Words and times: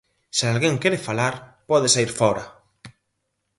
Se 0.37 0.45
alguén 0.47 0.75
quere 0.81 0.99
falar, 1.07 1.35
pode 1.69 1.87
saír 1.93 2.11
fóra. 2.19 2.43